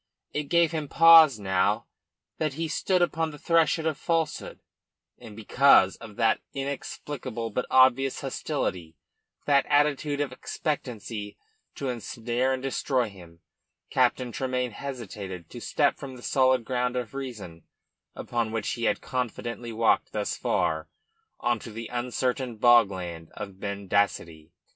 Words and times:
It 0.33 0.45
gave 0.49 0.71
him 0.71 0.87
pause 0.87 1.39
now 1.39 1.85
that 2.39 2.55
he 2.55 2.67
stood 2.67 3.03
upon 3.03 3.29
the 3.29 3.37
threshold 3.37 3.85
of 3.85 3.99
falsehood; 3.99 4.61
and 5.19 5.35
because 5.35 5.95
of 5.97 6.15
that 6.15 6.41
inexplicable 6.55 7.51
but 7.51 7.67
obvious 7.69 8.21
hostility, 8.21 8.95
that 9.45 9.67
attitude 9.67 10.19
of 10.19 10.31
expectancy 10.31 11.37
to 11.75 11.89
ensnare 11.89 12.51
and 12.51 12.63
destroy 12.63 13.09
him, 13.09 13.41
Captain 13.91 14.31
Tremayne 14.31 14.71
hesitated 14.71 15.51
to 15.51 15.61
step 15.61 15.97
from 15.97 16.15
the 16.15 16.23
solid 16.23 16.65
ground 16.65 16.95
of 16.95 17.13
reason, 17.13 17.65
upon 18.15 18.51
which 18.51 18.69
he 18.71 18.85
had 18.85 19.01
confidently 19.01 19.71
walked 19.71 20.13
thus 20.13 20.35
far, 20.35 20.89
on 21.39 21.59
to 21.59 21.71
the 21.71 21.89
uncertain 21.89 22.57
bogland 22.57 23.29
of 23.33 23.57
mendacity. 23.57 24.51